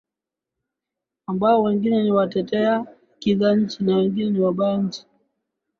Ambao 1.27 1.61
wengine 1.63 2.03
ni 2.03 2.11
watetea 2.11 2.85
haki 3.09 3.35
za 3.35 3.55
nchi 3.55 3.83
na 3.83 3.95
wengine 3.97 4.29
ni 4.29 4.39
wabaya 4.39 4.71
wa 4.71 4.77
nchi 4.77 5.05